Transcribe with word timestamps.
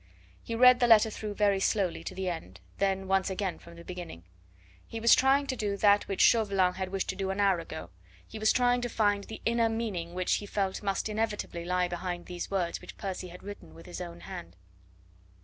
He 0.41 0.55
read 0.55 0.79
the 0.79 0.87
letter 0.87 1.11
through 1.11 1.35
very 1.35 1.59
slowly 1.59 2.03
to 2.05 2.15
the 2.15 2.27
end, 2.27 2.59
then 2.79 3.07
once 3.07 3.29
again 3.29 3.59
from 3.59 3.75
the 3.75 3.83
beginning. 3.85 4.23
He 4.87 4.99
was 4.99 5.13
trying 5.13 5.45
to 5.45 5.55
do 5.55 5.77
that 5.77 6.07
which 6.07 6.21
Chauvelin 6.21 6.73
had 6.73 6.89
wished 6.89 7.07
to 7.09 7.15
do 7.15 7.29
an 7.29 7.39
hour 7.39 7.59
ago; 7.59 7.91
he 8.27 8.39
was 8.39 8.51
trying 8.51 8.81
to 8.81 8.89
find 8.89 9.25
the 9.25 9.41
inner 9.45 9.69
meaning 9.69 10.15
which 10.15 10.37
he 10.37 10.47
felt 10.47 10.81
must 10.81 11.07
inevitably 11.07 11.65
lie 11.65 11.87
behind 11.87 12.25
these 12.25 12.49
words 12.49 12.81
which 12.81 12.97
Percy 12.97 13.27
had 13.27 13.43
written 13.43 13.75
with 13.75 13.85
his 13.85 14.01
own 14.01 14.21
hand. 14.21 14.55